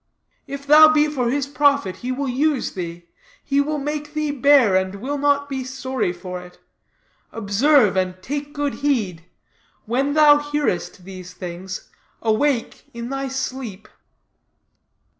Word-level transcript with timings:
If 0.47 0.65
thou 0.65 0.87
be 0.87 1.07
for 1.07 1.29
his 1.29 1.45
profit 1.45 1.97
he 1.97 2.11
will 2.11 2.27
use 2.27 2.71
thee; 2.71 3.05
he 3.43 3.61
will 3.61 3.77
make 3.77 4.15
thee 4.15 4.31
bear, 4.31 4.75
and 4.75 4.95
will 4.95 5.19
not 5.19 5.47
be 5.47 5.63
sorry 5.63 6.11
for 6.11 6.41
it. 6.41 6.57
Observe 7.31 7.95
and 7.95 8.19
take 8.19 8.51
good 8.51 8.73
heed. 8.81 9.25
When 9.85 10.15
thou 10.15 10.39
hearest 10.39 11.05
these 11.05 11.33
things, 11.35 11.91
awake 12.23 12.89
in 12.95 13.09
thy 13.09 13.27
sleep.'" 13.27 13.87